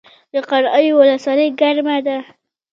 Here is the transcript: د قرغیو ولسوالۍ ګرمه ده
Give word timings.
د 0.33 0.35
قرغیو 0.49 0.97
ولسوالۍ 0.99 1.47
ګرمه 1.59 1.97
ده 2.05 2.17